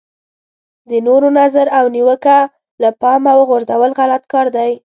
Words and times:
د 0.89 0.91
نورو 1.07 1.27
نظر 1.39 1.65
او 1.77 1.85
نیوکه 1.95 2.37
له 2.81 2.89
پامه 3.01 3.33
غورځول 3.49 3.91
غلط 3.99 4.23
کار 4.33 4.47
دی. 4.55 4.71